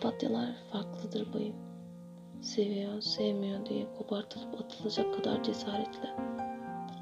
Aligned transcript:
papatyalar 0.00 0.48
farklıdır 0.72 1.32
bayım. 1.32 1.56
Seviyor, 2.40 3.00
sevmiyor 3.00 3.66
diye 3.66 3.86
kopartılıp 3.98 4.60
atılacak 4.60 5.14
kadar 5.14 5.42
cesaretli. 5.42 6.08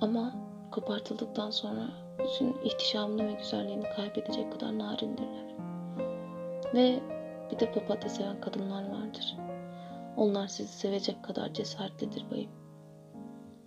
Ama 0.01 0.35
kopartıldıktan 0.71 1.51
sonra 1.51 1.89
bütün 2.19 2.57
ihtişamını 2.65 3.29
ve 3.29 3.33
güzelliğini 3.33 3.85
kaybedecek 3.97 4.53
kadar 4.53 4.79
narindirler. 4.79 5.55
Ve 6.75 7.01
bir 7.51 7.59
de 7.59 7.73
papatya 7.73 8.11
seven 8.11 8.41
kadınlar 8.41 8.91
vardır. 8.91 9.37
Onlar 10.17 10.47
sizi 10.47 10.73
sevecek 10.73 11.25
kadar 11.25 11.55
cesaretlidir 11.55 12.31
bayım. 12.31 12.51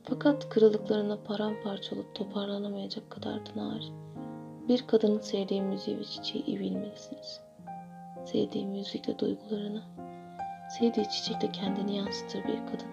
Fakat 0.03 0.49
kırılıklarına 0.49 1.23
paramparça 1.23 1.95
olup 1.95 2.15
toparlanamayacak 2.15 3.09
kadar 3.09 3.45
da 3.45 3.49
narin. 3.55 3.93
Bir 4.67 4.87
kadının 4.87 5.19
sevdiği 5.19 5.61
müziği 5.61 5.99
ve 5.99 6.03
çiçeği 6.03 6.45
iyi 6.45 6.59
bilmelisiniz. 6.59 7.50
Sevdiği 8.31 8.65
müzikle 8.65 9.19
duygularını, 9.19 9.81
sevdiği 10.79 11.09
çiçekle 11.09 11.51
kendini 11.51 11.97
yansıtır 11.97 12.43
bir 12.43 12.57
kadın. 12.65 12.87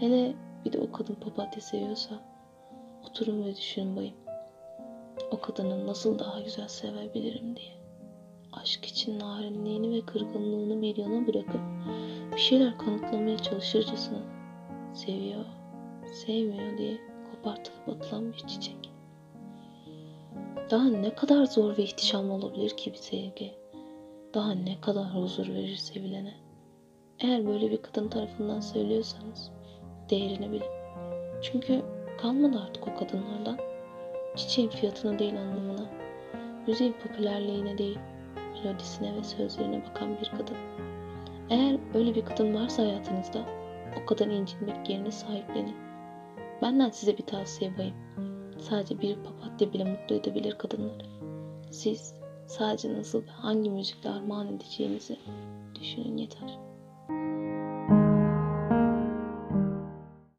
Hele 0.00 0.34
bir 0.64 0.72
de 0.72 0.78
o 0.78 0.92
kadın 0.92 1.14
papatya 1.14 1.62
seviyorsa, 1.62 2.14
oturun 3.08 3.44
ve 3.44 3.56
düşünün 3.56 3.96
bayım. 3.96 4.14
O 5.30 5.40
kadını 5.40 5.86
nasıl 5.86 6.18
daha 6.18 6.40
güzel 6.40 6.68
sevebilirim 6.68 7.56
diye. 7.56 7.72
Aşk 8.52 8.84
için 8.84 9.18
narinliğini 9.18 9.90
ve 9.90 10.00
kırgınlığını 10.00 10.82
bir 10.82 10.96
yana 10.96 11.26
bırakıp 11.26 11.60
bir 12.32 12.40
şeyler 12.40 12.78
kanıtlamaya 12.78 13.38
çalışırcasına 13.38 14.18
seviyor, 14.94 15.44
sevmiyor 16.12 16.78
diye 16.78 16.98
kopartılıp 17.30 17.88
atılan 17.88 18.32
bir 18.32 18.38
çiçek. 18.38 18.92
Daha 20.70 20.84
ne 20.84 21.14
kadar 21.14 21.44
zor 21.44 21.78
ve 21.78 21.82
ihtişamlı 21.82 22.32
olabilir 22.32 22.76
ki 22.76 22.92
bir 22.92 22.98
sevgi? 22.98 23.60
Daha 24.34 24.52
ne 24.52 24.80
kadar 24.80 25.14
huzur 25.14 25.48
verir 25.48 25.76
sevilene? 25.76 26.34
Eğer 27.20 27.46
böyle 27.46 27.70
bir 27.70 27.82
kadın 27.82 28.08
tarafından 28.08 28.60
söylüyorsanız 28.60 29.50
değerini 30.10 30.52
bilin. 30.52 30.70
Çünkü 31.42 31.82
kalmadı 32.18 32.60
artık 32.66 32.88
o 32.88 32.94
kadınlardan. 32.94 33.58
Çiçeğin 34.36 34.68
fiyatına 34.68 35.18
değil 35.18 35.40
anlamına, 35.40 35.90
müziğin 36.66 36.92
popülerliğine 36.92 37.78
değil, 37.78 37.98
melodisine 38.64 39.16
ve 39.16 39.22
sözlerine 39.22 39.82
bakan 39.90 40.20
bir 40.20 40.30
kadın. 40.30 40.56
Eğer 41.50 41.78
öyle 41.94 42.14
bir 42.14 42.24
kadın 42.24 42.54
varsa 42.54 42.82
hayatınızda, 42.82 43.38
o 44.02 44.06
kadın 44.06 44.30
incinmek 44.30 44.90
yerine 44.90 45.10
sahiplenin. 45.10 45.76
Benden 46.62 46.90
size 46.90 47.18
bir 47.18 47.26
tavsiye 47.26 47.78
bayım. 47.78 47.94
Sadece 48.58 49.00
bir 49.00 49.16
papatya 49.16 49.72
bile 49.72 49.84
mutlu 49.84 50.14
edebilir 50.14 50.58
kadınları. 50.58 51.04
Siz 51.70 52.19
Sadece 52.50 52.94
nasıl 52.94 53.26
ve 53.26 53.30
hangi 53.30 53.70
müzikle 53.70 54.10
armağan 54.10 54.48
edeceğinizi 54.48 55.18
düşünün 55.80 56.16
yeter. 56.16 56.58